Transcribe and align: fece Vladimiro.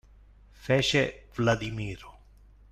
fece 0.65 1.27
Vladimiro. 1.37 2.19